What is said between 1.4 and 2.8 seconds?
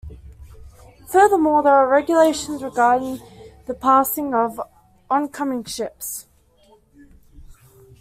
there are regulations